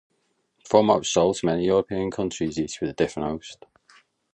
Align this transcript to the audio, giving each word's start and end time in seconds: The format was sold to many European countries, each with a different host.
The 0.63 0.67
format 0.67 0.97
was 0.97 1.09
sold 1.13 1.35
to 1.37 1.45
many 1.45 1.63
European 1.67 2.09
countries, 2.09 2.57
each 2.59 2.81
with 2.81 2.89
a 2.89 2.93
different 2.93 3.29
host. 3.29 3.65